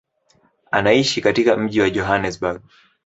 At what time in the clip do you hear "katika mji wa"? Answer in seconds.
1.21-1.89